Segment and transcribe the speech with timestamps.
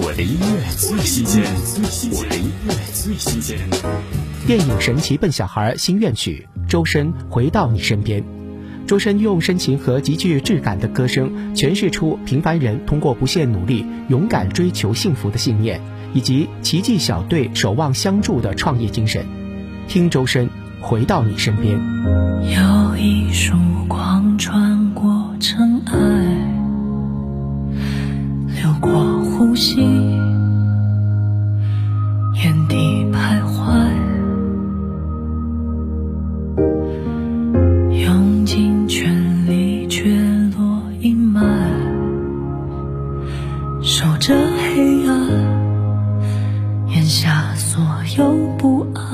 [0.00, 1.42] 我的音乐最新鲜，
[2.12, 3.58] 我的音乐最新鲜。
[4.46, 8.22] 电影《神奇笨小孩》心愿曲，周深回到你身边。
[8.86, 15.80] 周深用深情和极具质感的歌声，诠释出平凡人通过不懈努力、勇敢追求幸福的信念，
[16.14, 19.26] 以及奇迹小队守望相助的创业精神。
[19.88, 20.48] 听周深
[20.80, 21.76] 回到你身边。
[22.44, 23.56] 有一束
[23.88, 25.98] 光穿过尘埃，
[28.62, 28.92] 流过
[29.58, 29.80] 呼吸，
[32.44, 33.90] 原地徘徊，
[38.04, 39.10] 用尽全
[39.48, 40.04] 力却
[40.56, 41.42] 落阴霾，
[43.82, 45.28] 守着黑暗，
[46.94, 47.82] 咽下所
[48.16, 49.10] 有不安。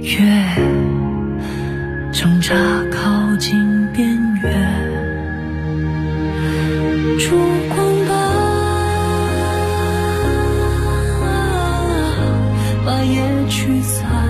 [0.00, 0.16] 越
[2.10, 2.54] 挣扎
[2.90, 3.52] 靠近
[3.92, 4.31] 边
[7.32, 7.38] 烛
[7.74, 7.76] 光
[8.08, 8.12] 吧，
[12.84, 14.21] 把夜驱散，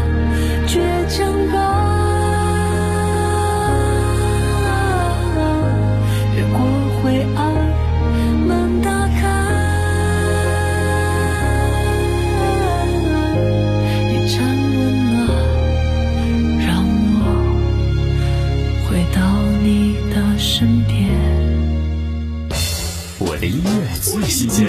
[23.43, 24.69] 的音乐最新鲜，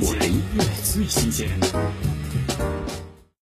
[0.00, 1.50] 我的音乐最新鲜。